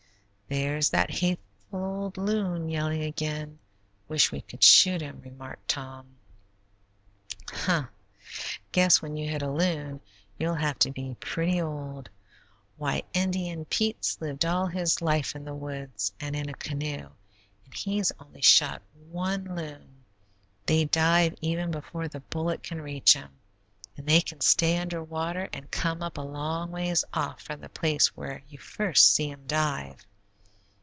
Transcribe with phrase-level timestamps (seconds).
[0.53, 3.59] "There's that hateful old loon yelling again;
[4.09, 6.17] wish we could shoot him," remarked Tom.
[7.65, 7.87] "Hugh,
[8.73, 10.01] guess when you hit a loon,
[10.37, 12.09] you'll have to be pretty old.
[12.75, 17.07] Why, Indian Pete's lived all his life in the woods and in a canoe,
[17.63, 20.03] and he's only shot one loon;
[20.65, 23.31] they dive even before the bullet can reach 'em,
[23.95, 27.69] and they can stay under water and come up a long ways off from the
[27.69, 30.05] place where you first see 'em dive.